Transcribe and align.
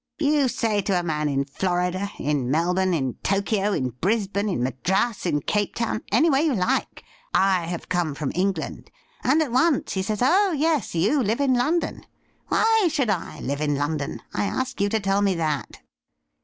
You 0.17 0.47
say 0.47 0.81
to 0.81 0.99
a 0.99 1.03
man 1.03 1.29
in 1.29 1.45
Florida, 1.45 2.09
in 2.17 2.49
Mel 2.49 2.73
bourne, 2.73 2.91
in 2.91 3.17
Tokio, 3.21 3.71
in 3.71 3.91
Brisbane, 3.91 4.49
in 4.49 4.63
Madras, 4.63 5.27
in 5.27 5.41
Cape 5.41 5.75
Town— 5.75 6.01
anywhere 6.11 6.41
you 6.41 6.55
like 6.55 7.03
—"I 7.55 7.65
have 7.67 7.87
come 7.87 8.15
from 8.15 8.31
England," 8.33 8.89
and 9.23 9.43
at 9.43 9.51
once 9.51 9.93
he 9.93 10.01
says," 10.01 10.21
Oh 10.23 10.53
yes; 10.57 10.95
you 10.95 11.21
live 11.21 11.39
in 11.39 11.53
London." 11.53 12.03
Why 12.47 12.87
should 12.91 13.11
I 13.11 13.41
live 13.41 13.61
in 13.61 13.75
London.'' 13.75 14.23
I 14.33 14.45
ask 14.45 14.81
you 14.81 14.89
to 14.89 14.99
tell 14.99 15.21
me 15.21 15.35
that.' 15.35 15.81